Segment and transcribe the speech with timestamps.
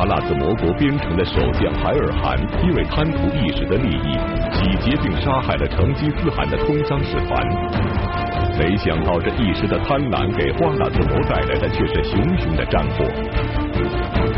[0.00, 4.16] 花剌子模国边城的守将海尔汗，因为贪图一时的利益，
[4.50, 7.46] 洗劫并杀害了成吉思汗的通商使团。
[8.58, 13.04] 没想到这一时的贪婪，给花剌子模带来的却是熊熊的战火。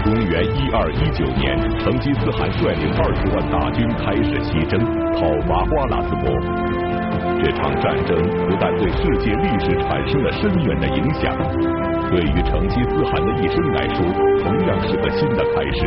[0.02, 4.80] 公元一二一九年，成吉思汗率领二十万大军开始西征，
[5.14, 6.81] 讨伐花剌子模。
[7.42, 8.16] 这场战争
[8.46, 11.34] 不但对世界历史产生了深远的影响。
[12.10, 14.04] 对于成吉思汗的一生来说，
[14.42, 15.86] 同样是个新的开始，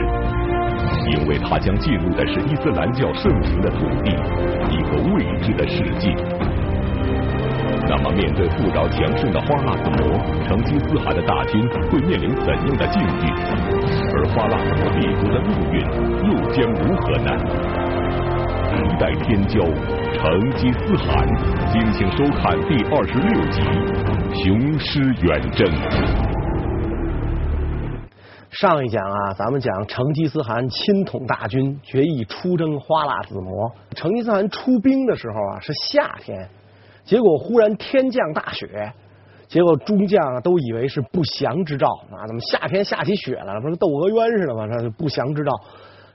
[1.11, 4.11] 因为他将进入的是伊斯兰教盛行的土地，
[4.71, 6.15] 一个未知的世界。
[7.87, 10.17] 那么，面对富饶强盛的花剌子模，
[10.47, 11.61] 成吉思汗的大军
[11.91, 13.31] 会面临怎样的境遇？
[14.15, 15.79] 而花剌子模帝国的命运
[16.25, 17.84] 又将如何呢？
[18.97, 19.59] 代天骄，
[20.13, 21.27] 成吉思汗，
[21.69, 23.59] 敬请收看第二十六集。
[24.41, 25.67] 雄师远征。
[28.51, 33.69] 上一讲啊，咱们讲成吉思汗亲统大军，决意出征花剌子模。
[33.95, 36.47] 成吉思汗出兵的时候啊，是夏天，
[37.03, 38.93] 结果忽然天降大雪，
[39.49, 42.23] 结果中将都以为是不祥之兆啊！
[42.27, 43.59] 怎么夏天下起雪来了？
[43.59, 44.65] 不是窦娥冤似的吗？
[44.67, 45.51] 这是不祥之兆。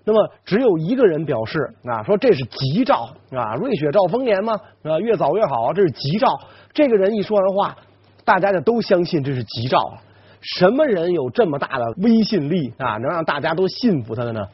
[0.05, 6.41] 那么只有一个人表示啊，说这是吉兆啊，瑞雪兆丰年嘛啊，越早越好，这是吉兆。
[6.73, 7.77] 这个人一说完话。
[8.23, 10.03] 大家就都相信这是吉兆了。
[10.41, 14.47] 什么人有这么大的威信力啊，能让大家都信服他的呢？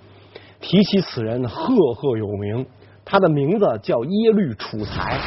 [0.61, 2.65] 提起此人，赫赫有名，
[3.05, 5.21] 他的名字叫耶律楚材。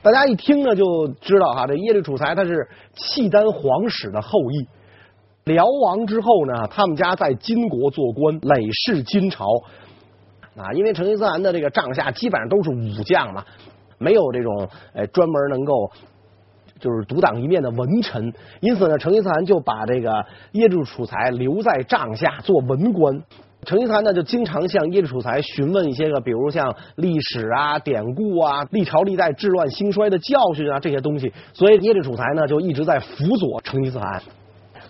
[0.00, 4.66] 大家一听呢就知道哈，这耶律楚材他是契丹皇室的后裔。
[5.46, 9.46] 辽亡之后呢，他们家在金国做官，累世金朝
[10.56, 10.72] 啊。
[10.74, 13.44] 因为成吉思汗的这个帐下基本上都是武将嘛，
[13.98, 15.90] 没有这种呃专门能够。
[16.78, 23.22] 就是独当一面的文臣，因此呢，成吉思汗就把这个耶律楚材留在帐下做文官。
[23.64, 31.32] 成吉思汗呢，就经常向耶律楚材询问一些个，比如像历史啊、典故啊、历朝历代治乱兴衰的教训啊这些东西。
[31.54, 34.22] 所以耶律楚材呢，就一直在辅佐成吉思汗。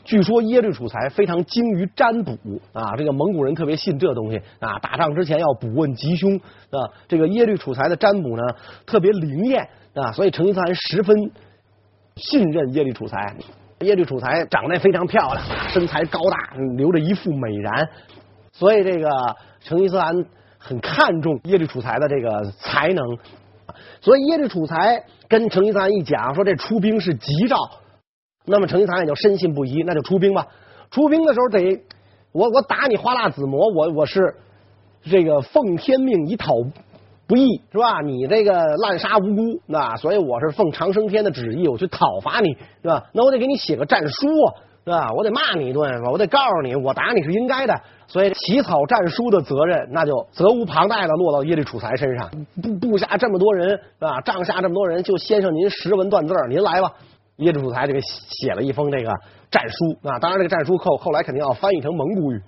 [0.07, 2.39] 据说耶律楚材非常精于占卜
[2.73, 6.37] 啊，这个蒙古人特别信这东西啊，打仗之前要卜问吉凶
[6.71, 6.89] 啊。
[7.07, 8.43] 这个耶律楚材的占卜呢，
[8.87, 11.31] 特别灵验啊，所以成吉思汗十分。
[12.19, 13.37] 信任耶律楚材，
[13.81, 17.89] 耶律楚材长得非常漂亮，身材高大，留着一副美髯，
[18.55, 19.11] 所以这个
[19.61, 20.15] 成吉思汗
[20.57, 23.19] 很看重耶律楚材的这个才能，
[24.01, 27.59] 所以耶律楚材跟成吉思汗一讲说这出兵是吉兆，
[28.47, 30.47] 那么成吉思汗也就深信不疑，那就出兵吧。
[30.91, 31.83] 出兵的时候得
[32.33, 34.35] 我我打你花剌子模，我我是
[35.03, 36.55] 这个奉天命以讨。
[37.29, 38.01] 不义是吧？
[38.03, 43.05] 你这个滥杀无辜，那所以我是奉长生天的旨意，我去讨伐你，是吧？
[43.13, 45.11] 那我得给你写个战书啊，是吧？
[45.13, 47.75] 我得骂你一顿，我得告诉你，我打你是应该的。
[48.07, 52.31] 所以起草战书的责任，那就责无旁贷的落到耶律楚材身上。
[52.63, 54.21] 部部下这么多人，是吧？
[54.21, 56.93] 帐下这么多人，就先生您识文断字，您来吧。
[57.37, 59.13] 耶律楚材这个写了一封这个
[59.51, 62.43] 战书啊，当然这个战书后后来肯定要翻译成蒙古语。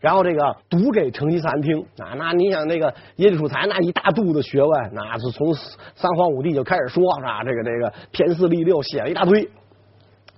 [0.00, 9.42] 然后这个读给成吉思汗听啊，那你想那个耶律楚材那一大肚子学问，那是从三皇五帝就开始说啊，这个这个田四立六写了一大堆。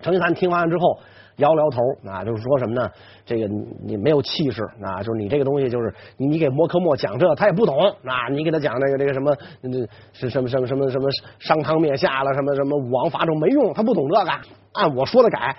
[0.00, 0.98] 成吉思汗听完了之后
[1.40, 2.88] 摇摇头啊，就是说什么呢？
[3.26, 3.48] 这个
[3.84, 9.70] 你没有气势啊，就是你这个东西就是你给摩诃末讲这他也不懂啊，你给他讲那个这个什么那
[10.12, 14.30] 是什么什么什么什么商汤灭夏了什么什么武王伐纣没用，他不懂这个，
[14.74, 15.56] 按我说的改，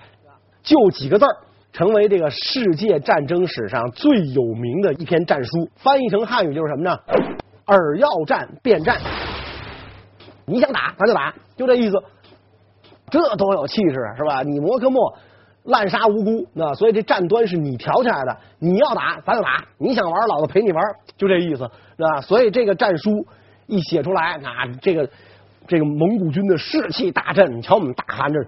[0.64, 1.36] 就几个字儿。
[1.74, 6.98] 成为这个世界战争史上最有名的一篇战书，翻译成汉语就是什么呢？
[7.66, 8.98] 尔要战便战，
[10.46, 11.98] 你想打咱就打，就这意思。
[13.10, 14.44] 这多有气势是吧？
[14.44, 15.14] 你摩诃末
[15.64, 20.84] 滥杀无辜，那所以这战端是你挑起来的，你要打咱就打，你想玩老子陪你玩，
[21.18, 22.22] 就这意思是吧？
[22.22, 23.26] 所以这个战书
[23.68, 25.08] 一写出来，那这个
[25.68, 27.56] 这个蒙古军的士气大振。
[27.56, 28.40] 你瞧我们大汗这。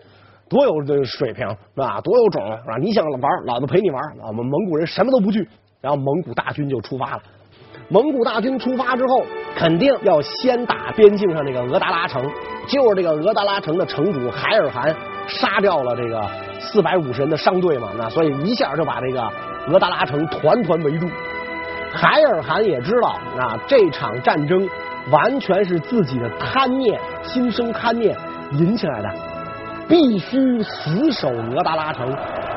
[0.49, 1.99] 多有的水平是吧？
[2.01, 2.77] 多有种是吧？
[2.79, 4.03] 你想玩，老子陪你玩。
[4.27, 5.47] 我们蒙古人什么都不惧，
[5.81, 7.21] 然后蒙古大军就出发了。
[7.89, 9.23] 蒙古大军出发之后，
[9.55, 12.21] 肯定要先打边境上那个额达拉城，
[12.67, 14.95] 就是这个额达拉城的城主海尔汗
[15.27, 16.21] 杀掉了这个
[16.59, 19.21] 四百五十人的商队嘛，那所以一下就把这个
[19.67, 21.09] 额达拉城团团围住。
[21.91, 24.67] 海尔汗也知道啊，这场战争
[25.11, 28.17] 完全是自己的贪念、心生贪念
[28.53, 29.09] 引起来的。
[29.87, 32.07] 必须死守额达拉城，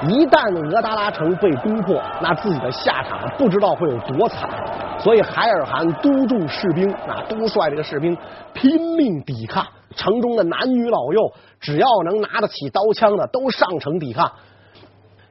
[0.02, 4.48] 一旦额达拉城被攻破，那自己的下场不知道会有多惨。
[4.98, 8.16] 所以海尔汗督促士兵啊，督率这个士兵
[8.52, 14.30] 拼命抵抗，城中的男女老幼，只要能拿得起刀枪的，都上城抵抗。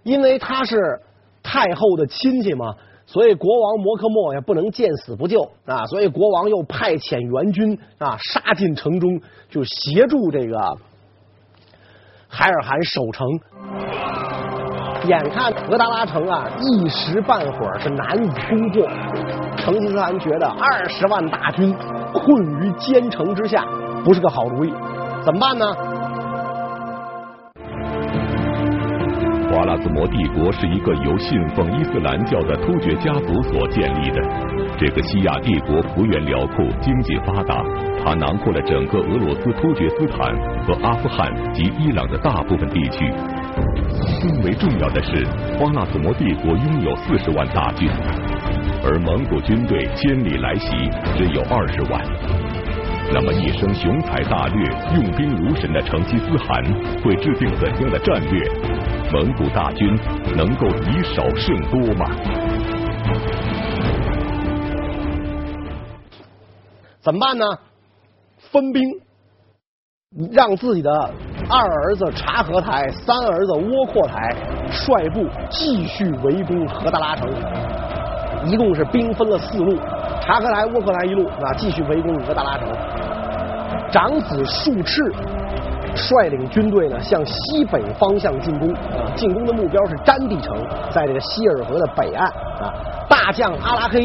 [0.03, 0.99] 因为他是
[1.43, 2.75] 太后的亲戚嘛，
[3.05, 9.19] 所以国王摩科莫也不能见死不救啊，所以国王又派遣援军啊杀进城中，
[9.49, 10.77] 就协助这个
[12.27, 13.27] 海尔汗守城。
[15.05, 18.87] 眼看格达拉城啊一时半会儿是难以攻破，
[19.57, 21.75] 成吉思汗觉得二十万大军
[22.13, 23.63] 困于坚城之下
[24.03, 24.73] 不是个好主意，
[25.23, 25.65] 怎么办呢？
[29.51, 34.21] 花剌子模帝国是一个由信奉伊斯兰教的突厥家族所建立的。
[34.77, 37.63] 这个西亚帝国幅员辽阔，经济发达，
[38.03, 40.35] 它囊括了整个俄罗斯突厥斯坦
[40.65, 43.09] 和阿富汗及伊朗的大部分地区。
[44.21, 45.25] 更为重要的是，
[45.57, 47.89] 花剌子模帝国拥有四十万大军，
[48.83, 50.69] 而蒙古军队千里来袭
[51.17, 52.01] 只有二十万。
[53.13, 56.63] 那么，一生雄才大略、用兵如神的成吉思汗
[57.03, 58.49] 会制定怎样的战略？
[59.13, 59.95] 蒙古大军
[60.35, 62.09] 能够以少胜多吗？
[67.01, 67.45] 怎么办呢？
[68.51, 68.81] 分兵，
[70.31, 71.13] 让自己的
[71.49, 74.35] 二儿子察合台、三儿子窝阔台
[74.71, 77.29] 率部继续围攻和达拉城。
[78.45, 79.77] 一共是兵分了四路，
[80.21, 82.67] 察合台、窝阔台一路啊，继续围攻和达拉城。
[83.91, 85.01] 长子术赤。
[85.95, 89.07] 率领军队呢，向西北方向进攻啊！
[89.15, 90.53] 进攻的目标是詹地城，
[90.91, 92.73] 在这个希尔河的北岸啊。
[93.25, 94.01] 大将阿拉黑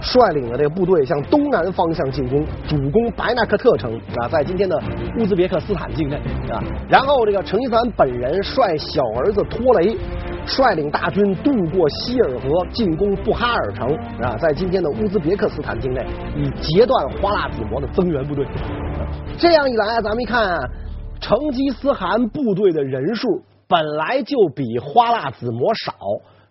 [0.00, 4.76] 率领的这个部队向东南方向进攻，主攻白纳克特城啊，在今天的
[5.16, 6.16] 乌兹别克斯坦境内
[6.50, 6.60] 啊。
[6.88, 9.96] 然后这个成吉思汗本人率小儿子托雷
[10.44, 16.04] 率领大军渡过希尔河，进攻布哈尔城啊，在今天的乌兹别克斯坦境内，
[16.36, 18.44] 以截断花剌子模的增援部队。
[19.38, 20.68] 这样一来，咱们一看。
[21.20, 25.94] 成吉思汗部队的人数本来就比花剌子模少，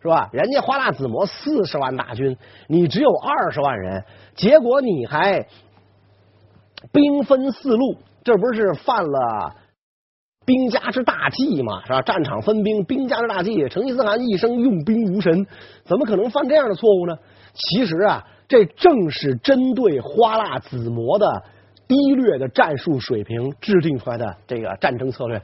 [0.03, 0.29] 是吧？
[0.31, 4.03] 人家花剌子模四十万大军，你只有二十万人，
[4.35, 5.47] 结果你还
[6.91, 9.55] 兵分四路，这不是犯了
[10.45, 11.81] 兵家之大忌吗？
[11.85, 12.01] 是吧？
[12.01, 13.67] 战场分兵，兵家之大忌。
[13.69, 15.47] 成吉思汗一生用兵如神，
[15.85, 17.17] 怎么可能犯这样的错误呢？
[17.53, 21.43] 其实啊，这正是针对花剌子模的。
[21.85, 25.39] 低劣的战术水平制定出来的这个战争策略，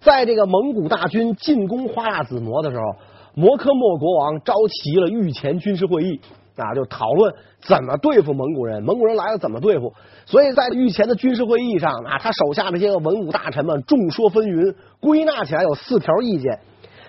[0.00, 2.84] 在这个蒙古大军进攻花剌子模的时候，
[3.34, 6.20] 摩科莫国王召集了御前军事会议
[6.56, 9.92] 啊，就讨论怎么对付蒙古人，蒙古人来了怎么对付。
[10.26, 16.58] 所以在御前的军事会议上啊，他手下这些个文武大臣们众说纷纭，归纳起来有四条意见。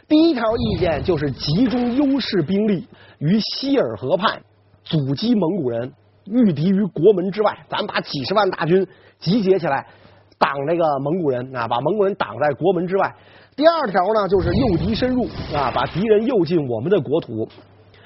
[0.07, 2.87] 第一条意见就是集中优势兵力
[3.19, 4.41] 于希尔河畔，
[4.83, 5.91] 阻击蒙古人。
[6.25, 8.87] 御敌于国门之外，咱把几十万大军
[9.19, 9.85] 集结起来，
[10.39, 13.13] 挡这个蒙古人啊，把蒙古人挡在国门之外。
[13.55, 17.47] 第二条呢，就是诱敌深入啊，把敌人诱进我们的国土，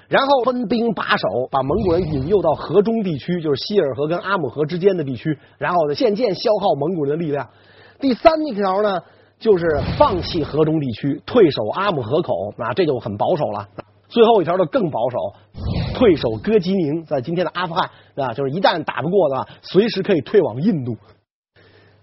[0.09, 7.47] 然后分兵把守，把蒙古人引诱到河中地区，就是希尔河跟阿姆河之间的地区，然后呢，渐渐消耗蒙古人的力量。
[7.99, 8.99] 第三一条呢，
[9.39, 9.65] 就是
[9.97, 13.67] 放弃河中地区，退守阿姆河口，啊，这就很保守了。
[14.09, 15.17] 最后一条就更保守，
[15.95, 20.97] 退守哥吉宁，在今天的阿富汗啊，就是一旦打不过的话，随时可以退往印度。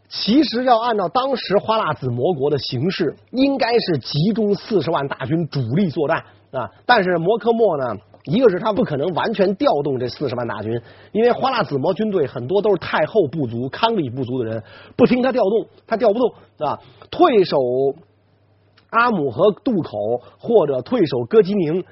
[0.09, 6.19] 其实要按照当时花剌子模国的形势，应该是集中四十万大军主力作战
[6.52, 6.71] 啊。
[6.87, 10.81] 但是摩科莫呢，一个是他不可能完全调动这四十万大军，
[11.12, 14.62] 因为花剌子模军队很多都是太后部族、康里部族的人，
[14.97, 16.78] 不听他调动，他调不动啊。
[17.11, 17.59] 退守。
[18.90, 21.83] 阿姆河渡口或者退守哥吉宁，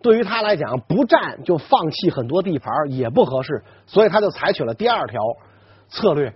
[0.00, 5.20] 对于他来讲，不战就放弃很多地盘也不合适，所以他就采取了第二条
[5.88, 6.32] 策略，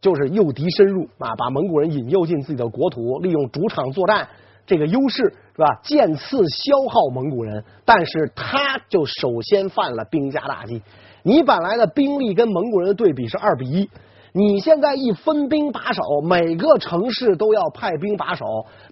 [0.00, 4.28] 就是诱敌深入啊，把蒙古人引诱进自己的国土，利用主场作战
[4.66, 5.16] 这个优势
[5.52, 5.80] 是吧？
[5.82, 10.82] 渐次消耗蒙古人，但是他就首先犯了兵家大忌。
[11.22, 13.90] 你本来的兵力跟蒙古人的对比是二比一，
[14.32, 18.44] 你现在一分兵把守，每个城市都要派兵把守，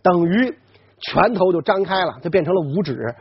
[0.02, 0.54] 等于。
[1.00, 3.14] 拳头就张开了，就变成了五指。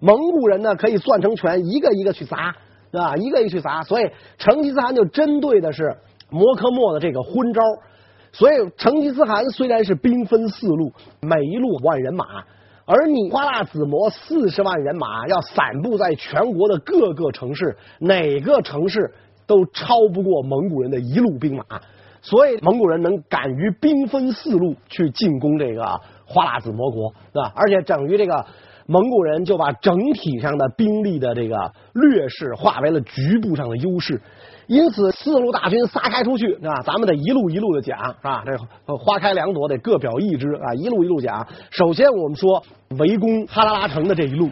[0.00, 2.52] 蒙古人呢，可以攥成拳，一个一个去砸，
[2.90, 3.14] 是吧？
[3.14, 3.84] 一个一个去砸。
[3.84, 5.96] 所以成吉思汗就针对的是
[6.34, 7.62] 摩科莫的这个昏招。
[8.32, 12.24] 所以成吉思汗虽然是兵分四路，每一路万人马，
[12.84, 19.14] 而你花剌子模四十万人马要散布在全国的各个城市，哪个城市
[19.46, 21.64] 都超不过蒙古人的一路兵马。
[22.20, 26.00] 所以蒙古人能敢于兵分四路去进攻这个。
[26.26, 27.52] 花剌子模国，对吧？
[27.54, 28.46] 而且等于这个
[28.86, 34.22] 蒙古人就把整体上的兵力的这个劣势化为了局部上的优势，
[34.66, 38.42] 因此四路大军撒开出去，啊，咱们得一路一路的讲，是吧？
[38.86, 41.46] 这花开两朵，得各表一枝啊，一路一路讲。
[41.70, 42.62] 首先我们说
[42.98, 44.50] 围攻哈拉拉城的这一路，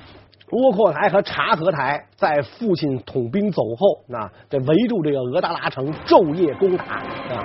[0.51, 7.45] 窝阔台和察合台在父亲统兵走后，那这围住这个额达拉城，昼夜攻打啊。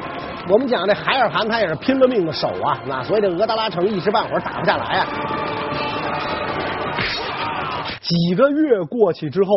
[0.50, 5.08] 我们讲这海尔汗他也是拼了命的守啊，那所以这额达拉城一时半会儿打不下来啊。
[8.02, 9.52] 几个月过去之后，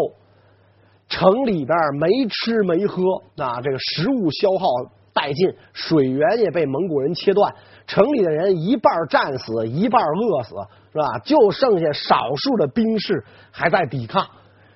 [1.20, 3.02] 城里边没吃没喝，
[3.36, 4.66] 啊这个食物消耗
[5.12, 7.54] 殆尽，水源也被蒙古人切断，
[7.86, 10.54] 城里的人一半战死，一半饿死。
[10.92, 11.18] 是吧？
[11.24, 13.22] 就剩下少数的兵士
[13.52, 14.26] 还在抵抗，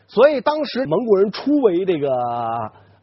[0.06, 2.08] 所以当时蒙古人出围这个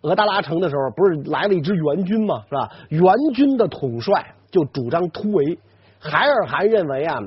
[0.01, 2.43] 额达拉城的时候，不是来了一支援军吗？
[2.47, 2.69] 是吧？
[2.87, 5.59] 援军的统帅就主张突围。
[5.99, 7.19] 海尔汗认为啊，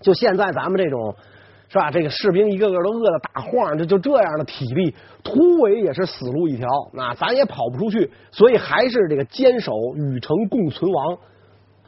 [0.00, 1.14] 就现在咱们这种
[1.68, 1.90] 是吧？
[1.90, 6.66] 这个士兵一个个都饿得打晃，这就这样的体力，突围也是死路一条。
[6.92, 11.18] 那咱也跑不出去，所以还是这个坚守与城共存亡。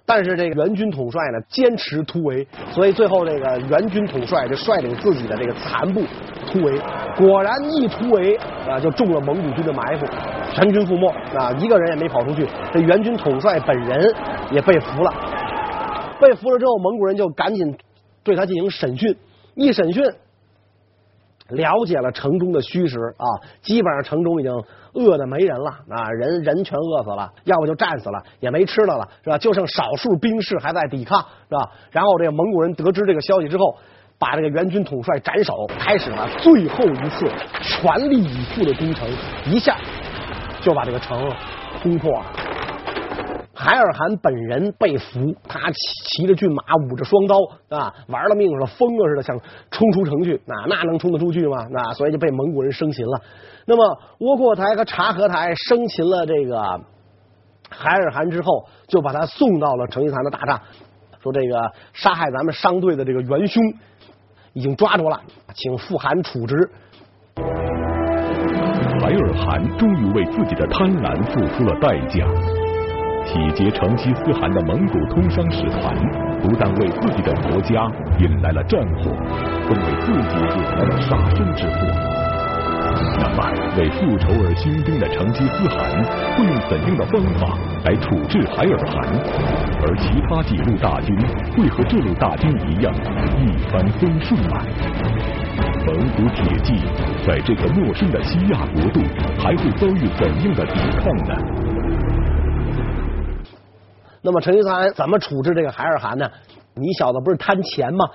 [0.07, 6.03] 但是这个元军统帅呢，坚持突围，所以最后这个元军统帅就率领自己的这个残部
[6.51, 6.77] 突围，
[7.17, 8.37] 果然一突围
[8.69, 10.05] 啊，就中了蒙古军的埋伏，
[10.53, 11.07] 全军覆没
[11.39, 12.45] 啊，一个人也没跑出去。
[12.73, 14.13] 这元军统帅本人
[14.51, 15.15] 也被俘了，
[16.21, 17.79] 被俘了之后，蒙古人就赶紧
[18.25, 19.17] 对他进行审讯，
[19.61, 20.03] 一审讯。
[21.51, 23.27] 了解了城中的虚实啊，
[23.61, 24.53] 基本上城中已经
[24.93, 29.37] 饿的没人了啊，人人全饿死了，要不就战死了，也没吃的了，是吧？
[29.37, 31.69] 就剩少数兵士还在抵抗，是吧？
[31.91, 33.77] 然后这个蒙古人得知这个消息之后，
[34.17, 37.29] 把这个援军统帅斩首，开始了最后一次
[37.61, 39.09] 全力以赴的攻城，
[39.47, 39.77] 一下
[40.61, 41.21] 就把这个城
[41.83, 42.27] 攻破了。
[43.63, 45.77] 海尔汗本人被俘，他骑
[46.07, 47.37] 骑着骏马，舞着双刀
[47.69, 49.39] 啊，玩了命似的，疯了似的想
[49.71, 51.67] 冲出城去，那那能冲得出去吗？
[51.71, 53.21] 那所以就被蒙古人生擒了。
[53.67, 56.81] 那么窝阔台和察合台生擒了这个
[57.69, 60.59] 海尔汗之后，就把他送到了成吉思汗的大帐，
[61.23, 61.61] 说这个
[61.93, 63.63] 杀害咱们商队的这个元凶
[64.55, 65.21] 已经抓住了，
[65.53, 66.57] 请复函处置。
[69.03, 72.27] 海尔汗终于为自己的贪婪付出了代价。
[73.31, 75.95] 洗劫成吉思汗的蒙古通商使团，
[76.43, 79.13] 不但为自己的国家引来了战火，
[79.69, 81.87] 更为自己惹来了杀身之祸。
[83.21, 85.79] 那么，为复仇而兴兵的成吉思汗
[86.37, 89.07] 会用怎样的方法来处置海尔汗？
[89.87, 91.17] 而其他几路大军
[91.55, 92.93] 会和这路大军一样
[93.39, 94.61] 一帆风顺吗？
[95.87, 96.83] 蒙古铁骑
[97.25, 99.01] 在这个陌生的西亚国度
[99.39, 101.70] 还会遭遇怎样的抵抗呢？
[104.23, 106.31] 那么成吉思汗怎么处置这个海尔汗呢？
[106.75, 108.07] 你小子不是贪钱吗？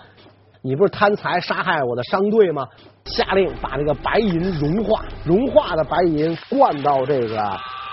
[0.62, 2.68] 你不是贪财杀害我的商队吗？
[3.06, 7.50] 下令把这个白银融化，融化的白银灌到这个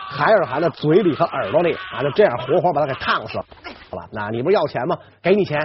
[0.09, 3.45] 海尔汗的嘴里和耳朵里啊，就这样活活把他给烫死了。
[3.91, 4.97] 好吧，那你不是要钱吗？
[5.23, 5.59] 给你钱。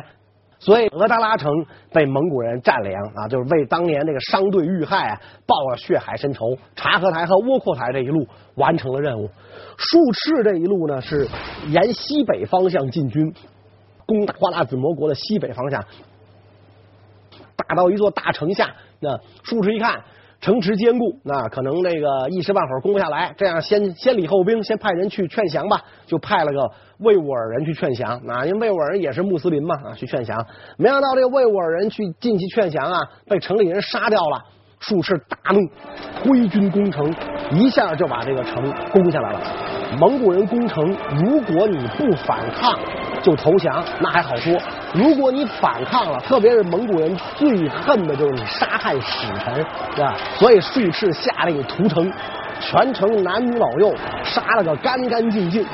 [0.67, 1.50] 所以额达拉城
[1.93, 6.57] 被蒙古人占领啊，就是为当年那个商队遇害啊报了血海深仇。
[6.75, 9.29] 察合台和窝阔台这一路完成了任务，
[9.77, 11.25] 术赤这一路呢是
[11.69, 13.33] 沿西北方向进军，
[14.05, 15.81] 攻打花剌子模国的西北方向，
[17.55, 20.01] 打到一座大城下，那术赤一看。
[20.39, 25.82] 城池坚固，那可能那个一时半会儿攻不下来，这样先先礼后兵，先派人去劝降吧。
[26.06, 30.38] 就派了个维吾尔人去劝降，那因为维吾尔人也是穆斯林嘛，啊，去劝降。
[30.77, 34.44] 没想到这个维吾尔人去进去劝降啊，被城里人杀掉了。
[34.79, 35.67] 术赤大怒，
[36.24, 37.12] 挥军攻城，
[37.51, 39.41] 一下就把这个城攻下来了。
[40.00, 42.77] 蒙古人攻城，如果你不反抗
[43.21, 44.57] 就投降，那还好说；
[44.93, 49.55] 如果你反抗了，特别是蒙古人最恨的就是你杀害使臣，
[49.95, 50.15] 是吧？
[50.36, 52.12] 所以术赤下令屠城，
[52.59, 53.93] 全城男女老幼
[54.24, 55.65] 杀了个干干净净，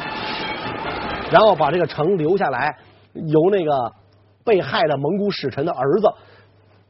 [1.31, 2.75] 然后把这个城留下来，
[3.13, 3.91] 由那个
[4.43, 6.07] 被害的蒙古使臣的儿子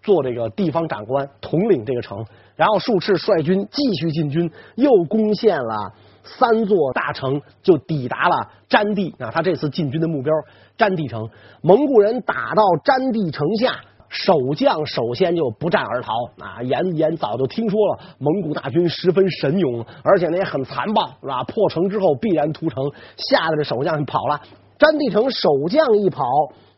[0.01, 2.25] 做这个地方长官，统领这个城。
[2.55, 5.91] 然后术赤率军继续进军，又攻陷了。
[6.23, 9.29] 三座大城就抵达了詹地啊！
[9.31, 10.33] 他这次进军的目标
[10.77, 11.29] 詹地城，
[11.61, 13.75] 蒙古人打到詹地城下，
[14.09, 16.63] 守将首先就不战而逃啊！
[16.63, 21.43] 严严早就听说了蒙古大军十分神勇，而且呢也很残暴，是吧？
[21.43, 24.41] 破城之后必然屠城，吓得这守将就跑了。
[24.79, 26.23] 詹地城守将一跑，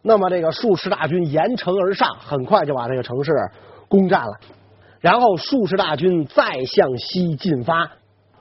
[0.01, 3.31] 那么这个术赤大军沿城而上，很快就把这个城市
[3.87, 4.33] 攻占了。
[4.99, 7.91] 然后术赤大军再向西进发。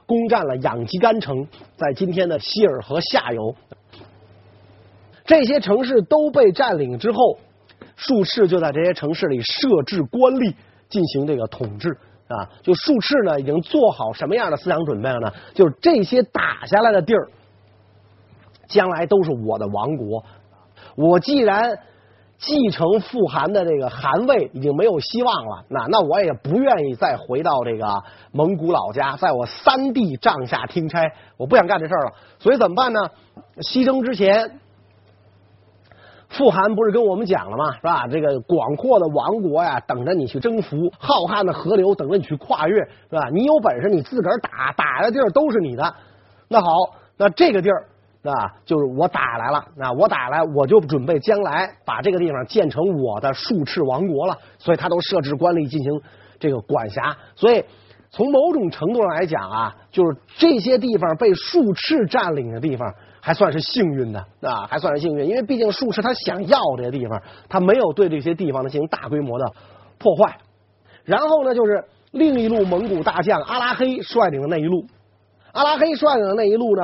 [0.07, 1.47] 攻占了养鸡干城，
[1.77, 3.55] 在今天的希尔河下游，
[5.25, 7.39] 这些城市都被占领之后，
[7.97, 10.55] 术赤就在这些城市里设置官吏，
[10.89, 11.97] 进行这个统治
[12.29, 12.51] 啊。
[12.63, 15.33] 就术赤呢，已经做好什么样的思想准备了呢？
[15.55, 17.29] 就是这些打下来的地儿，
[18.69, 20.25] 将来都是我的王国。
[20.97, 21.79] 我既然
[22.37, 32.13] 继承富韩的这个韩位已经没有希望了，那那我也不愿意再回到这个蒙古老家，在我三弟帐下听差，我不想干这事儿了。
[32.39, 33.01] 所以怎么办呢？
[33.61, 34.61] 西征之前，
[36.29, 37.77] 富韩不是跟我们讲了吗？
[37.77, 38.07] 是吧？
[38.09, 42.77] 这个广阔的王国呀，等着你去征服；浩瀚的河流等着你去跨越，
[43.09, 43.31] 是吧？
[43.33, 45.95] 你有本事你自个儿打，打的地儿都是你的。
[46.49, 46.67] 那好，
[47.17, 47.87] 那这个地儿。
[48.25, 56.01] 啊，就是我打来了，那我打来，我就准备将来把这个地方建成我的术赤王国了，所以他都设置官吏进行
[56.41, 57.15] 这个管辖。
[57.37, 57.63] 所以
[58.11, 62.91] 从某种程度上来讲啊，就是这些地方被术赤占领的地方，
[63.21, 69.45] 还算是幸运的啊，还算是幸运，因为毕竟术赤他想要这些地方，他没有对这些地方呢进行大规模的
[69.99, 70.39] 破坏。
[71.05, 74.87] 然后呢，就是另一路蒙古大将阿拉黑率领的那一路，
[75.53, 76.83] 阿拉黑率领的那一路呢。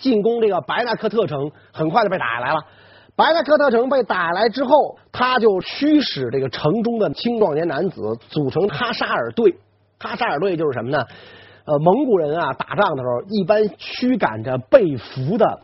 [0.00, 2.60] 进攻这个白纳克特城，很快就被打下来了。
[3.14, 9.54] 白纳克特城被打下来之后，他就驱使这个城中的青壮年男子组成哈沙尔队。
[9.98, 11.04] 哈沙尔队就是什么呢？
[11.66, 15.60] 呃，蒙古人啊，打仗的时候一般驱赶着被俘的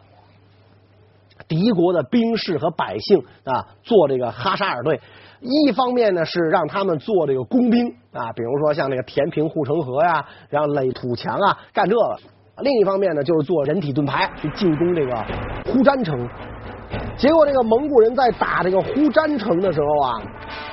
[1.49, 5.00] 敌国的兵士和百姓啊，做这个哈沙尔队。
[5.40, 12.19] 一方面呢，是让他们做这个工兵啊，比如说像这个填平护城河呀，然后垒土墙啊，干这个。
[12.62, 15.14] 另一方面呢，就是做人体盾牌去进攻这个
[15.66, 16.26] 呼詹城。
[17.18, 20.14] 结果这个蒙古人在打这个呼詹城的时候啊，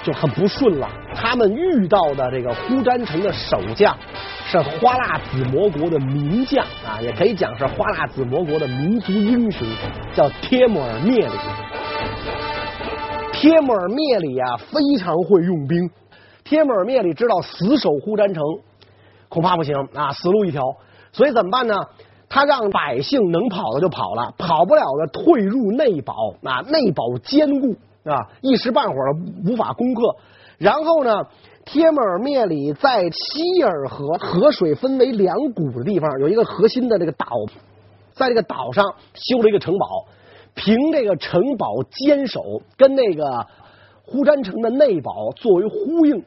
[0.02, 0.88] 就很不顺了。
[1.14, 3.94] 他们遇到的这个呼詹城的守将
[4.46, 9.68] 是花剌子模国的名将啊，也可以讲是花剌子模国的民族英雄，
[10.14, 11.34] 叫帖木儿灭里。
[13.34, 15.90] 帖木儿灭里啊，非常会用兵。
[16.46, 18.42] 帖木儿灭里知道死守呼詹城
[19.28, 20.62] 恐怕不行啊，死路一条。
[21.14, 21.76] 所以怎么办呢？
[22.28, 27.76] 他让百姓能跑的就跑了，跑不了的退入内堡啊，内堡坚固
[28.10, 29.14] 啊，一时半会儿
[29.46, 30.16] 无法攻克。
[30.58, 31.14] 然后呢，
[31.64, 37.28] 帖木儿灭里在希尔河河水分为两股的地方有一个核心的这个岛，
[38.14, 39.86] 在这个岛上修了一个城堡，
[40.56, 42.42] 凭这个城堡坚守，
[42.76, 43.46] 跟那个
[44.08, 46.24] 呼詹城的内堡作为呼应。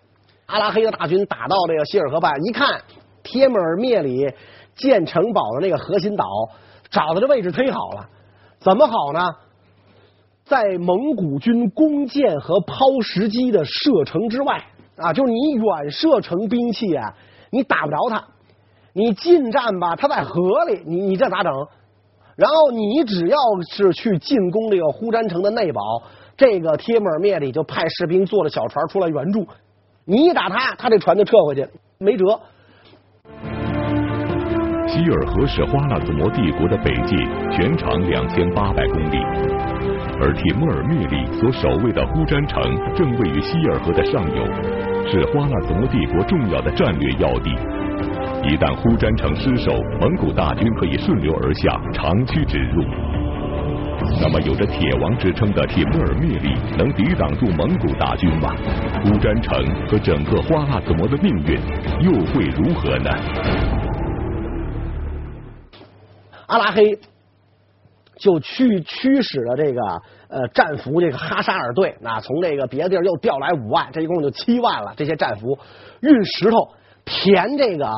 [0.47, 2.81] 阿拉黑的大军打到这个希尔河畔，一看
[3.25, 4.33] 帖木儿灭里。
[4.77, 6.25] 建城堡的那个核心岛，
[6.91, 8.09] 找的这位置忒好了，
[8.61, 9.21] 怎么好呢？
[10.45, 14.63] 在蒙古军弓箭和抛石机的射程之外
[14.97, 17.15] 啊，就是你远射程兵器啊，
[17.51, 18.25] 你打不着他，
[18.93, 21.53] 你近战吧，他在河里，你你这咋整？
[22.37, 23.39] 然后你只要
[23.71, 25.81] 是去进攻这个呼詹城的内堡，
[26.37, 29.49] 这个帖木儿灭里就派士兵坐着小船出来援助，
[30.05, 31.67] 你一打他，他这船就撤回去，
[31.99, 32.39] 没辙。
[34.87, 37.17] 希尔河是花剌子模帝国的北界，
[37.51, 39.19] 全长两千八百公里，
[40.23, 42.63] 而铁木尔灭里所守卫的呼詹城
[42.95, 44.47] 正位于希尔河的上游，
[45.11, 47.51] 是花剌子模帝国重要的战略要地。
[48.45, 52.85] 一旦呼詹城失守，蒙古大军可以顺流而下，长驱直入。
[54.23, 58.55] 那么，有着铁王之称的铁木尔灭里能抵挡住蒙古大军吗？
[59.03, 59.53] 呼詹城
[59.89, 61.59] 和整个花剌子模的命运
[62.01, 63.11] 又会如何呢？
[66.47, 66.99] 阿拉黑
[68.17, 69.81] 就去驱使了这个
[70.29, 74.95] 呃战俘这个哈沙尔队，那从这个别的地儿又调来五万，这一共就七万了。
[74.97, 75.59] 这些战俘
[76.01, 76.69] 运石头
[77.05, 77.91] 填这个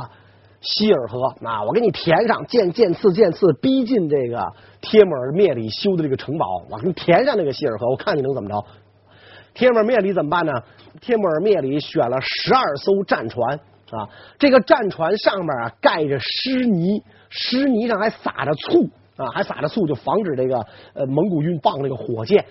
[0.60, 4.44] 希尔河，那我给你填上，渐渐次渐次逼近这个
[4.80, 8.64] 帖木儿灭里修的这个城堡，我给你填上这个希尔河，我看你能怎么着？
[9.54, 10.52] 帖木儿灭里怎么办呢？
[11.00, 13.60] 帖木儿灭里选了十二艘战船。
[13.90, 14.06] 啊，
[14.38, 20.58] 这个战船上面啊盖着湿泥，湿泥上还撒着醋啊，还撒着醋，就防止这个
[20.94, 22.44] 呃蒙古军放这个火箭。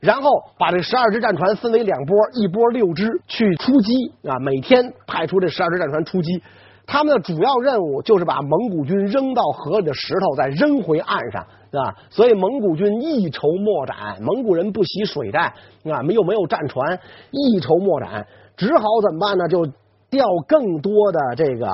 [0.00, 6.40] 然后把这十二支战船分为两波，一波六支去出击啊，每天派出这十二支战船出击。
[6.86, 14.16] 他们的主要任务就是把蒙古军扔到河里的石头再扔回岸上，啊，所以蒙古军一筹莫展。
[14.22, 15.52] 蒙古人不习水战
[15.84, 16.98] 啊，又没有战船，
[17.30, 18.26] 一筹莫展，
[18.56, 19.48] 只好怎么办呢？
[19.48, 19.66] 就
[20.08, 21.66] 调更多的这个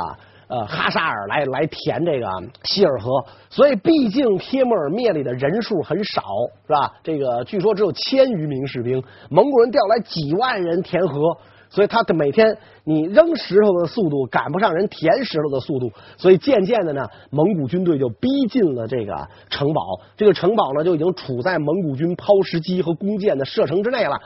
[0.55, 2.29] 呃哈沙尔来来填这个
[2.63, 3.11] 希尔河，
[3.51, 6.23] 所以毕竟帖木儿灭里的人数很少，
[6.65, 6.93] 是吧？
[7.03, 11.37] 这个据说只有千余名士兵，蒙古人调来几万人填河，
[11.71, 19.81] 所以他的每天你扔石头的速度赶不上人填石头的速度，所以渐渐的呢，蒙古军队就逼近了这个城堡，
[20.17, 24.17] 这个城堡呢就已经处在蒙古军抛石机和弓箭的射程之内了。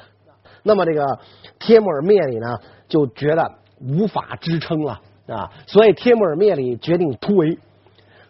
[0.63, 1.19] 那么这个
[1.59, 3.51] 帖木儿灭里呢就觉得。
[3.81, 5.53] 无法支撑了啊！
[5.67, 7.59] 所以帖木儿灭里决定突围。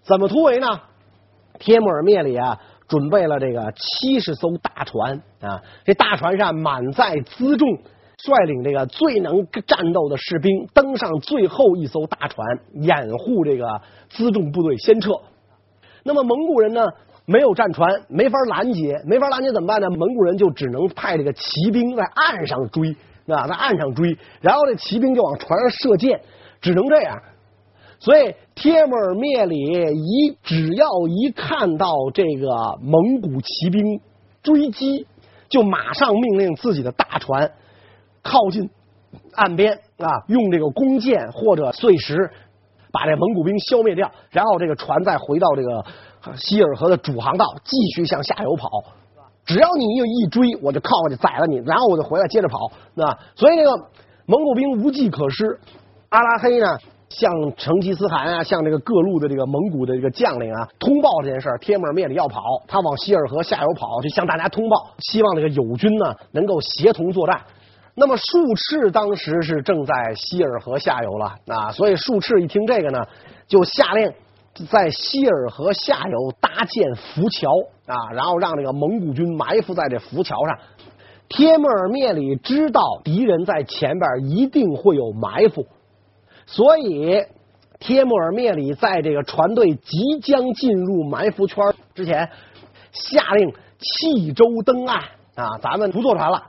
[0.02, 0.66] 怎么突围呢？
[1.58, 7.68] 帖木儿灭里啊，准备了这个七十艘大船啊，这大船上满载辎重，
[8.16, 13.66] 率领这个最能战斗的士兵登上最后一艘大船，掩护这个
[14.10, 15.10] 辎重部队先撤。
[16.04, 16.86] 那么蒙古人呢，
[17.26, 19.90] 没有战船，没法拦截，没法拦截怎么办呢？
[19.90, 26.20] 蒙古人就只能派这个骑兵在岸上追啊，在岸上追，然后这骑兵就往船上射箭，
[26.60, 27.22] 只能这样。
[28.00, 34.00] 所以，帖木儿灭里一只要一看到这个蒙古骑兵
[34.40, 35.06] 追击，
[35.48, 37.50] 就马上命令自己的大船
[38.22, 38.70] 靠近
[39.34, 42.30] 岸边啊，用这个弓箭或者碎石
[42.92, 45.84] 把这蒙古兵消灭掉，然后这个船再回到这个
[46.36, 48.68] 希尔河的主航道，继续向下游跑。
[49.44, 52.66] 只要你一一追，我就靠过去宰了你，然后我就回来接着跑，
[53.02, 53.70] 啊，所以这个
[54.26, 55.58] 蒙古兵无计可施，
[56.10, 56.66] 阿拉黑呢？
[57.10, 61.56] 向成吉思汗啊，向这个各路的这个蒙古的这个将领啊，通报这件事儿。
[61.56, 67.40] 帖木儿灭里要跑，他往希尔河下游跑，就向大家通报，希望这个友军呢能够协同作战。
[67.94, 68.22] 那么术
[68.54, 72.98] 赤当时是正在希尔河下游了啊，所以术赤一听这个呢，
[73.46, 74.12] 就下令
[74.70, 77.50] 在希尔河下游搭建浮桥
[77.86, 80.58] 啊，然后让这个蒙古军埋伏在这浮桥上。
[81.30, 85.66] 帖木儿灭里知道敌人在前边一定会有埋伏。
[86.50, 87.26] 所以，
[87.78, 91.62] 帖木儿灭里在这个船队即将进入埋伏圈
[91.94, 92.30] 之前，
[92.90, 94.98] 下令弃舟登岸
[95.34, 95.58] 啊！
[95.60, 96.42] 咱们不坐船了，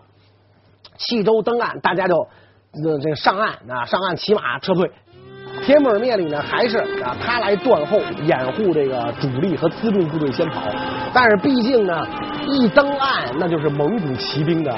[0.97, 2.15] 弃舟登岸，大家就
[2.81, 4.89] 这这上岸啊，上岸骑马撤退。
[5.69, 10.63] 帖木儿灭里呢，还是啊，他来断后，掩护这个主力和辎重部队先跑。
[11.13, 12.01] 但是毕竟呢，
[12.47, 14.75] 一登岸那就是蒙古骑兵的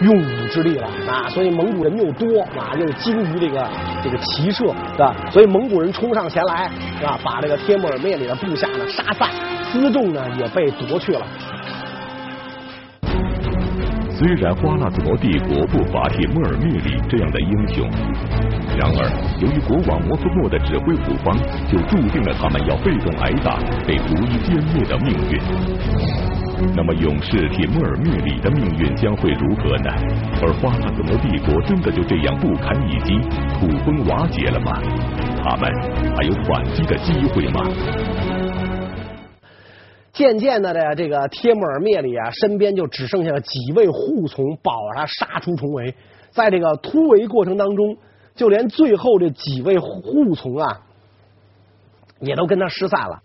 [0.00, 3.64] 用武之地了啊，所以蒙古人又多啊，又精于这个
[4.02, 5.14] 这个骑射，是吧？
[5.30, 6.68] 所以蒙古人冲上前来
[6.98, 9.30] 是吧，把这个帖木儿灭里的部下呢杀散，
[9.72, 11.24] 辎重呢也被夺去了。
[14.16, 17.84] 虽然花剌子模帝国不乏帖木尔灭里这样的英雄，
[18.78, 25.40] 然而由于国王摩诃末的指挥虎方，就注定了他们要被动挨打、被逐一歼灭的命运。
[26.76, 29.90] 那么勇士帖木尔灭里的命运将会如何呢？
[30.40, 33.18] 而花剌子模帝国真的就这样不堪一击、
[33.58, 34.72] 土崩瓦解了吗？
[35.42, 35.68] 他们
[36.16, 38.43] 还有反击的机会吗？
[40.14, 45.94] 渐渐的呢，这个帖木儿灭里啊，身边就只剩下了几位护从保着他杀出重围。
[46.30, 47.96] 在这个突围过程当中，
[48.36, 50.80] 就连最后这几位护从啊，
[52.20, 53.18] 也都跟他失散了。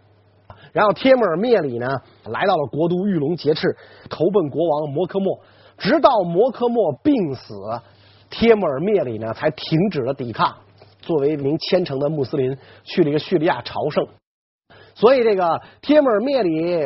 [0.73, 1.87] 然后帖木儿灭里呢，
[2.25, 3.77] 来到了国都玉龙劫赤，
[4.09, 5.39] 投奔国王摩诃末。
[5.77, 7.53] 直到摩诃末病死，
[8.29, 10.57] 帖木儿灭里呢才停止了抵抗，
[11.01, 14.07] 作为一名虔诚的穆斯林，去了一个叙利亚朝圣。
[14.99, 16.85] 所以这个帖木儿灭里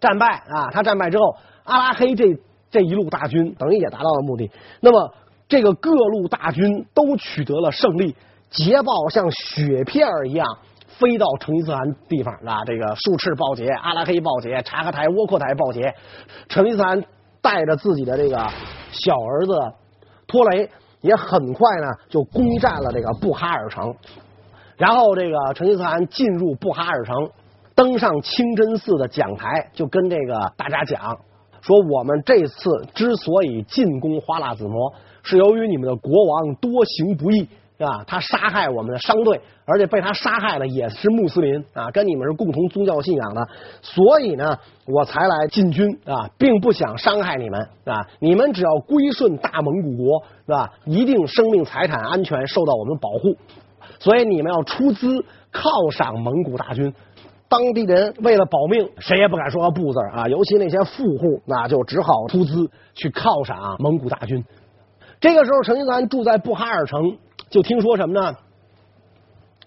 [0.00, 2.38] 战败啊，他战败之后，阿拉黑这
[2.70, 4.48] 这一路大军等于也达到了目的。
[4.80, 5.12] 那么
[5.48, 8.14] 这个各路大军都取得了胜利，
[8.50, 10.46] 捷报像雪片儿一样
[10.86, 12.62] 飞到成吉思汗地方啊。
[12.64, 15.92] 这个术赤报捷，阿拉黑报捷，察合台、窝阔台报捷。
[16.48, 17.02] 成吉思汗
[17.40, 18.36] 带着自己的这个
[18.92, 19.52] 小儿子
[20.28, 23.92] 托雷，也很快呢就攻占了这个布哈尔城。
[24.80, 27.28] 然后这个成吉思汗进入布哈尔城，
[27.74, 31.18] 登上清真寺的讲台，就跟这个大家讲
[31.60, 38.02] 说：我们这次之所以进攻花剌子模，是由于你们的国王多行不义，是吧？
[38.06, 43.46] 他杀害我们的商队，而且被他杀害的也是穆斯林啊，跟你们是共同宗教信仰的，
[43.82, 48.00] 所以呢，我才来进军啊，并不想伤害你们啊。
[48.18, 50.70] 你们只要归顺大蒙古国，是吧？
[50.86, 53.36] 一定生命财产安全受到我们保护。
[54.00, 56.92] 所以你们要出资犒赏蒙古大军，
[57.48, 60.26] 当地人为了保命，谁也不敢说个不字啊。
[60.26, 64.42] 尤其那些富户，那就只好出资去犒赏蒙古大军。
[65.20, 67.18] 这个时候，成吉思汗住在布哈尔城，
[67.50, 68.34] 就听说什么呢？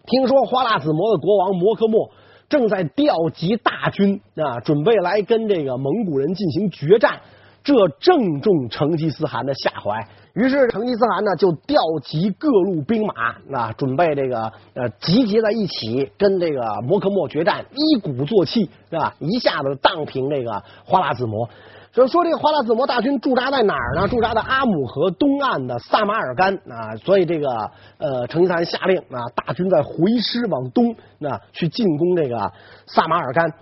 [0.06, 2.10] 听说花剌子模的国王摩诃末
[2.50, 7.22] 正在调集大军啊，准备来跟这个蒙古人进行决战。
[7.64, 19.16] 这正中成吉思汗的下怀，于是成吉思汗呢就调集各路兵马啊，准备这个呃集结在一起，跟这个摩诃末决战，一鼓作气是吧？
[19.20, 21.50] 一下子荡平这个花剌子模。
[21.94, 24.08] 就说这个花剌子模大军驻扎在哪儿呢？
[24.10, 26.98] 驻扎在阿姆河东岸的萨马尔干啊。
[26.98, 32.52] 所以这个呃成吉思汗下令啊，大军在回师往东那去进攻这个
[32.88, 33.54] 萨马尔干。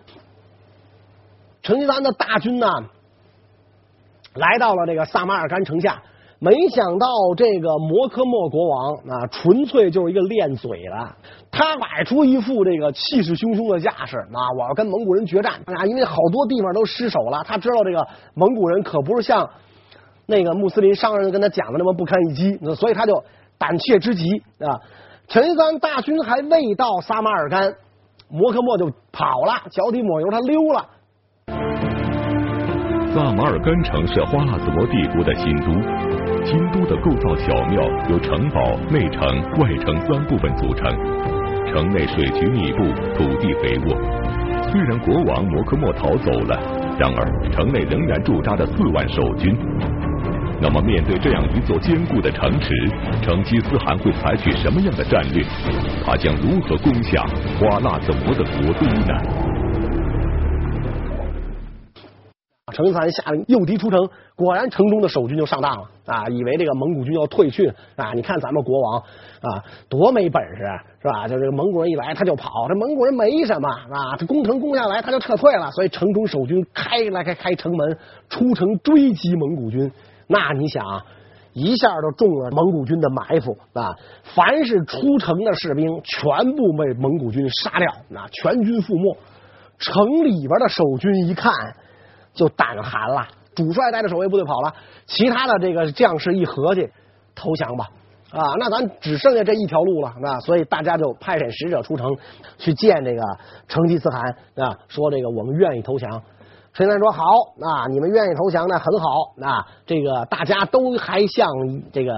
[1.62, 2.68] 成吉思汗的大军呢？
[4.34, 6.02] 来到了这个萨马尔干城下，
[6.40, 11.16] 没想到这个摩科莫国王啊，纯粹就是一个练嘴的。
[11.52, 15.86] 他摆出一副这个气势汹汹的架势啊，我要跟蒙古人决战啊！
[15.86, 19.50] 因为好多地方都失守了，他知道这个蒙古人可不是像
[20.26, 23.24] 那个穆斯林商人跟他讲的那么不堪一击，所以他就
[23.58, 24.26] 胆怯之极
[24.60, 24.80] 啊。
[25.28, 27.76] 成吉思汗大军还未到撒马尔干，
[28.30, 30.88] 摩科莫就跑了，脚底抹油，他溜了。
[33.14, 35.72] 撒马尔干城是花剌子模帝国的新都。
[36.46, 39.22] 新都的构造巧妙，由城堡、内城、
[39.60, 40.90] 外城三部分组成。
[41.68, 43.98] 城内水渠密布，土地肥沃。
[44.72, 46.58] 虽然国王摩科莫逃走了，
[46.98, 49.54] 然而城内仍然驻扎着四万守军。
[50.62, 52.74] 那么，面对这样一座坚固的城池，
[53.22, 55.44] 成吉思汗会采取什么样的战略？
[56.06, 57.22] 他将如何攻下
[57.60, 59.51] 花剌子模的国都呢？
[62.72, 66.28] 成吉思汗下令诱敌出城，果然城中的守军就上当了啊！
[66.30, 68.14] 以为这个蒙古军要退去啊！
[68.16, 70.64] 你看咱们国王啊，多没本事
[71.02, 71.28] 是吧？
[71.28, 77.98] 就这个蒙古人一来他就跑，这蒙古人没什么啊，他攻城攻下来他就撤退了，所以城中守军开来开开城门
[78.30, 79.92] 出城追击蒙古军。
[80.28, 80.84] 那你想，
[81.54, 83.96] 一下就中了蒙古军的埋伏啊！
[84.24, 89.18] 凡是出城的士兵全部被蒙古军杀掉，那全军覆没。
[89.78, 91.52] 城里边的守军一看。
[92.34, 94.74] 就胆寒了，主帅带着守卫部队跑了，
[95.06, 96.90] 其他的这个将士一合计，
[97.36, 97.90] 投降吧，
[98.32, 102.10] 啊，那咱只剩下这一条路了，啊，所以大家就派遣使者出城
[102.58, 103.22] 去见这个
[103.68, 106.10] 成吉思汗，啊，说这个我们愿意投降。
[106.74, 107.24] 成吉思汗说好，
[107.60, 109.08] 啊，你们愿意投降呢，很好，
[109.42, 111.46] 啊，这个大家都还像
[111.92, 112.14] 这个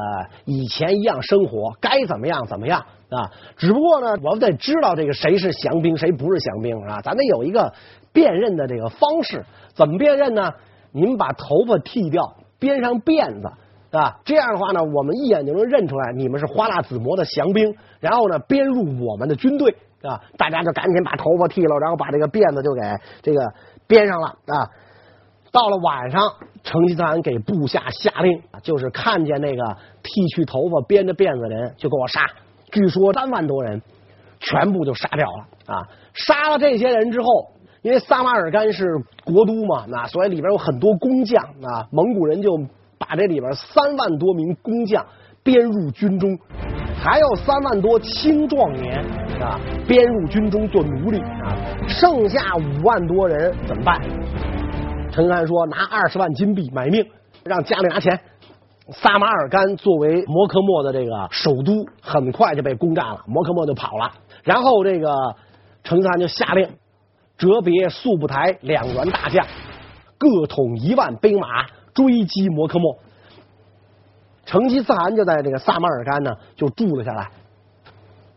[0.46, 7.74] 以前一样生活，该怎么样怎么样啊，只不过呢，我们得知道这个谁是降兵，谁不是降兵啊，咱得有一个
[8.12, 9.44] 辨认的这个方式。
[9.74, 10.54] 怎么辨认呢？
[10.96, 13.52] 你们把头发剃掉，编上辫子
[13.98, 20.22] 啊，这样的话呢，我们一眼就能认出来你们是花剌子模的降兵，然后呢，编入我们的军队啊。
[20.38, 22.82] 大家就赶紧把头发剃了，然后把这个辫子就给
[23.24, 23.52] 这个
[23.88, 24.70] 编上了啊。
[25.52, 26.22] 到了晚上，
[26.64, 29.64] 成吉思汗给部下下令，就是看见那个
[30.04, 32.22] 剃去头发、编着辫子的人，就给我杀。
[32.72, 33.82] 据说三万多人，
[34.40, 35.82] 全部就杀掉了啊。
[36.14, 37.53] 杀了这些人之后。
[37.84, 38.88] 因为撒马尔干是
[39.26, 42.58] 国都嘛，那所以里边有很多工匠啊，蒙古人就
[42.98, 45.06] 把这里边三万多名工匠
[45.44, 46.40] 编入军中，
[46.96, 49.04] 还有三万多青壮年
[49.42, 51.54] 啊编入军中做奴隶啊，
[51.86, 54.00] 剩下五万多人怎么办？
[55.12, 57.06] 成吉思汗说拿二十万金币买命，
[57.44, 58.18] 让家里拿钱。
[58.92, 64.10] 撒马尔干作为摩科莫的这个首都，很快就被攻占了，摩科莫就跑了。
[64.44, 65.36] 然后这个
[65.84, 66.70] 成吉思汗就下令。
[67.44, 69.46] 哲别、速不台两员大将，
[70.18, 72.98] 各统一万兵马追击摩科莫。
[74.46, 77.30] 成吉思汗就在这个撒马尔干呢，就住了下来。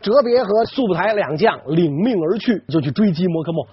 [0.00, 3.64] 哲别和速不台两将领命而去，就去追击摩科莫。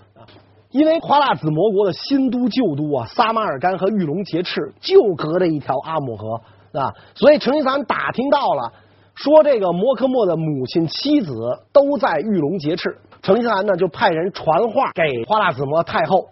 [0.70, 6.36] 因为花剌子模国的新都旧都啊，撒马尔干和玉龙劫赤就隔着一条阿姆河
[6.80, 8.72] 啊，所以成吉思汗打听到了，
[9.16, 11.34] 说这个摩科莫的母亲妻子
[11.72, 12.96] 都在玉龙劫赤。
[13.24, 16.28] 成吉思汗呢，就派人传话给花剌子模太后，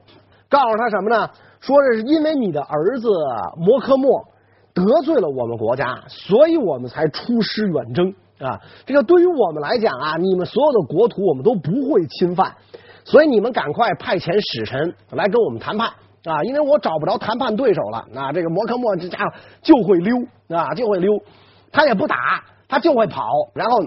[0.49, 1.29] 告诉他什么呢？
[1.61, 3.07] 说这是因为你的儿子
[3.55, 4.21] 摩科莫
[4.73, 8.59] 得罪了我们国家，所以我们才出师远征啊。
[8.85, 12.53] 这个对于我们来讲啊，你们所有的国土我们都不会侵犯，
[13.05, 15.87] 所以你们赶快派遣使臣来跟我们谈判
[16.25, 16.43] 啊。
[16.43, 18.33] 因为我找不着谈判对手了啊。
[18.33, 20.17] 这个摩科莫这家伙就会溜
[20.49, 21.13] 啊，就会溜，
[21.71, 23.23] 他也不打，他就会跑，
[23.53, 23.79] 然后。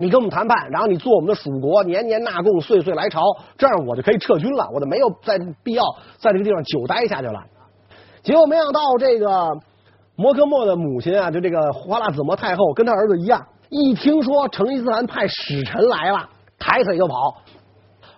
[0.00, 3.20] 你跟我们谈判，然后你做我们的属国，年年纳贡，岁岁来朝，
[3.58, 5.84] 这样我就可以撤军了，我就没有再必要
[6.18, 7.38] 在这个地方久待下去了。
[8.22, 9.46] 结果没想到，这个
[10.16, 16.26] 摩诃莫的母亲啊，就这个花剌子模太后，跟他儿子一样，一听说成吉思汗派使臣来了，
[16.58, 17.14] 抬腿就跑。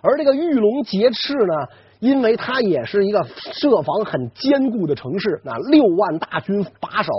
[0.01, 1.53] 而这个玉龙劫赤呢，
[1.99, 7.11] 因为它也是一个设防很坚固的城市，啊，六万大军把守，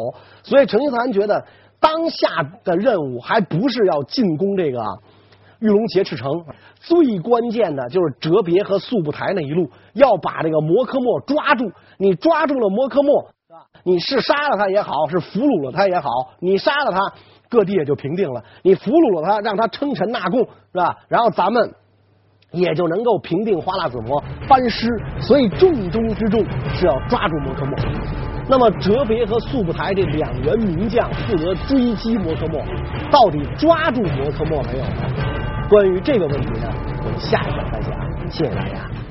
[0.42, 1.44] 所以成吉思汗觉得。
[1.84, 4.82] 当下的任务还不是要进攻这个
[5.58, 6.30] 玉龙劫赤城，
[6.80, 11.70] 最关键的就是哲别和速不台那一路，要把这个摩科莫抓住。
[11.98, 13.28] 你抓住了摩科莫，
[13.82, 16.08] 你是杀了他也好，是俘虏了他也好，
[16.40, 16.98] 你杀了他，
[17.50, 20.96] 各地也就平定了；你俘虏了他，让他称臣纳贡，是吧？
[21.08, 21.74] 然后咱们
[22.50, 24.88] 也就能够平定花剌子模，班师。
[25.20, 26.42] 所以重中之重
[26.74, 27.76] 是要抓住摩科莫。
[28.46, 32.62] 那么哲别和速不台这两员名将负责追击摩科莫，
[33.10, 35.02] 到底抓住摩科莫没有呢？
[35.68, 36.68] 关于这个问题呢，
[37.04, 37.98] 我们下一讲再讲。
[38.30, 39.03] 谢谢大家。